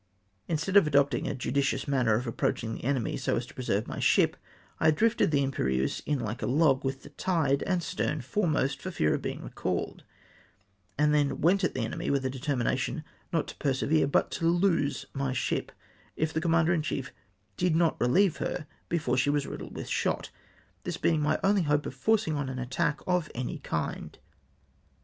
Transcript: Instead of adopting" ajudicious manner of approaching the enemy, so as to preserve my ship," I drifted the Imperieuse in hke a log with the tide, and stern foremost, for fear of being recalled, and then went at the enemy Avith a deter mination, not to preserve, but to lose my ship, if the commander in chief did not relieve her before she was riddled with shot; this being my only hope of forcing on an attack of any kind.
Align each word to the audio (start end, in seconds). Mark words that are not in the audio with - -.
Instead 0.47 0.75
of 0.77 0.87
adopting" 0.87 1.25
ajudicious 1.27 1.87
manner 1.87 2.15
of 2.15 2.25
approaching 2.25 2.73
the 2.73 2.83
enemy, 2.83 3.15
so 3.15 3.35
as 3.35 3.45
to 3.45 3.53
preserve 3.53 3.85
my 3.85 3.99
ship," 3.99 4.35
I 4.79 4.89
drifted 4.89 5.29
the 5.29 5.43
Imperieuse 5.43 5.99
in 6.07 6.21
hke 6.21 6.41
a 6.41 6.47
log 6.47 6.83
with 6.83 7.03
the 7.03 7.11
tide, 7.11 7.61
and 7.67 7.83
stern 7.83 8.21
foremost, 8.21 8.81
for 8.81 8.89
fear 8.89 9.13
of 9.13 9.21
being 9.21 9.43
recalled, 9.43 10.03
and 10.97 11.13
then 11.13 11.39
went 11.39 11.63
at 11.63 11.75
the 11.75 11.81
enemy 11.81 12.09
Avith 12.09 12.23
a 12.23 12.31
deter 12.31 12.55
mination, 12.55 13.03
not 13.31 13.49
to 13.49 13.55
preserve, 13.57 14.11
but 14.11 14.31
to 14.31 14.47
lose 14.47 15.05
my 15.13 15.33
ship, 15.33 15.71
if 16.15 16.33
the 16.33 16.41
commander 16.41 16.73
in 16.73 16.81
chief 16.81 17.13
did 17.55 17.75
not 17.75 18.01
relieve 18.01 18.37
her 18.37 18.65
before 18.89 19.17
she 19.17 19.29
was 19.29 19.45
riddled 19.45 19.75
with 19.75 19.87
shot; 19.87 20.31
this 20.83 20.97
being 20.97 21.21
my 21.21 21.39
only 21.43 21.61
hope 21.61 21.85
of 21.85 21.93
forcing 21.93 22.35
on 22.35 22.49
an 22.49 22.57
attack 22.57 23.01
of 23.05 23.29
any 23.35 23.59
kind. 23.59 24.17